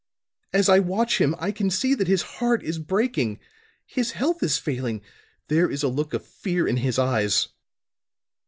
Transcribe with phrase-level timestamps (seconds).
[0.51, 3.37] As I watch him I can see that his heart is breaking;
[3.85, 5.03] his health is failing,
[5.47, 7.49] there is a look of fear in his eyes."